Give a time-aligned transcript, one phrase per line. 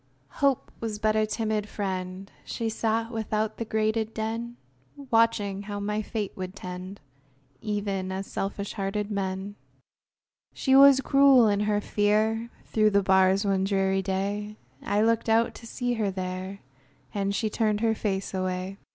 [0.41, 4.57] Hope Was but a timid friend; She sat without the grated den,
[5.11, 6.99] Watching how my fate would tend,
[7.61, 9.53] Even as selfish hearted men.
[10.55, 15.53] She was cruel in her fear; Through the bars one dreary day, I looked out
[15.53, 16.61] to see her there,
[17.13, 18.79] And she turned her face away!